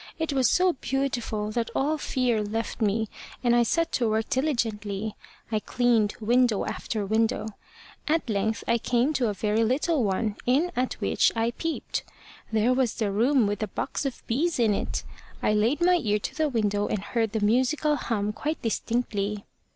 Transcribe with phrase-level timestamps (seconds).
[0.17, 3.07] It was so beautiful that all fear left me,
[3.43, 5.13] and I set to work diligently.
[5.51, 7.49] I cleaned window after window.
[8.07, 12.01] At length I came to a very little one, in at which I peeped.
[12.51, 15.03] There was the room with the box of bees in it!
[15.43, 19.45] I laid my ear to the window, and heard the musical hum quite distinctly.